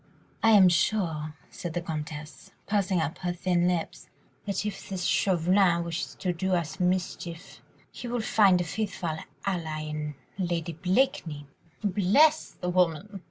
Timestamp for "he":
7.91-8.07